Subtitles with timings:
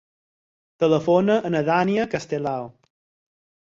[0.85, 2.69] Telefona a la Dània Castelao.